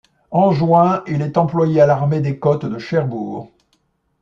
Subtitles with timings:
[0.31, 3.51] En juin, il est employé à l'armée des côtes de Cherbourg.